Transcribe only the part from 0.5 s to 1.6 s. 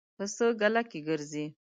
ګله کې ګرځي.